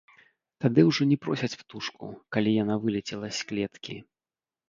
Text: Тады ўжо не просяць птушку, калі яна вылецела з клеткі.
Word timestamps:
Тады 0.63 0.83
ўжо 0.87 1.01
не 1.11 1.17
просяць 1.25 1.57
птушку, 1.59 2.09
калі 2.37 2.53
яна 2.63 2.79
вылецела 2.85 3.27
з 3.41 3.49
клеткі. 3.51 3.99